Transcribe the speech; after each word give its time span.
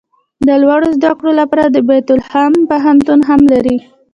د 0.47 0.49
لوړو 0.61 0.87
زده 0.97 1.11
کړو 1.19 1.31
لپاره 1.41 1.65
د 1.69 1.77
بیت 1.87 2.07
لحم 2.19 2.53
پوهنتون 2.69 3.19
هم 3.29 3.41
لري. 3.53 3.77